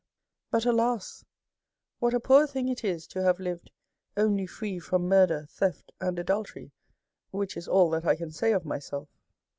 [0.51, 1.25] "But, alas!
[1.99, 3.69] what a poor thing it is to have lived
[4.17, 6.71] only free from murder, theft, and adultery,
[7.29, 9.09] which is all that I can say of myself!